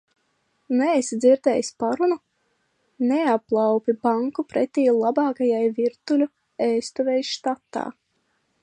Neesi 0.77 1.17
dzirdējis 1.25 1.69
parunu: 1.83 2.17
neaplaupi 3.11 3.95
banku 4.09 4.47
pretī 4.55 4.87
labākajai 4.97 5.63
virtuļu 5.83 6.31
ēstuvei 6.73 7.23
štatā? 7.37 7.89